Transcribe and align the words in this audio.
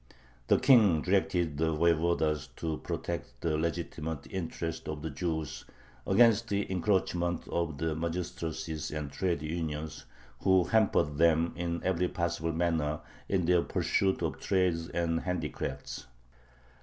The 0.47 0.57
King 0.57 1.03
directed 1.03 1.57
the 1.59 1.71
voyevodas 1.75 2.47
to 2.55 2.79
protect 2.79 3.39
the 3.41 3.55
legitimate 3.55 4.25
interests 4.31 4.87
of 4.87 5.03
the 5.03 5.11
Jews 5.11 5.63
against 6.07 6.47
the 6.47 6.65
encroachments 6.71 7.47
of 7.51 7.77
the 7.77 7.93
magistracies 7.93 8.89
and 8.89 9.11
trade 9.11 9.43
unions, 9.43 10.05
who 10.39 10.63
hampered 10.63 11.19
them 11.19 11.53
in 11.55 11.83
every 11.83 12.07
possible 12.07 12.51
manner 12.51 13.01
in 13.29 13.45
their 13.45 13.61
pursuit 13.61 14.23
of 14.23 14.39
trades 14.39 14.87
and 14.89 15.19
handicrafts. 15.19 16.07